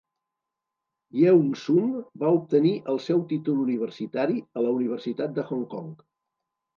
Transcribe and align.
Yeung 1.17 1.49
Sum 1.63 1.91
va 2.23 2.31
obtenir 2.37 2.71
el 2.93 2.97
seu 3.07 3.21
títol 3.33 3.59
universitari 3.65 4.39
a 4.61 4.65
la 4.69 4.73
Universitat 4.79 5.37
de 5.37 5.45
Hong 5.51 5.63
Kong. 5.75 5.93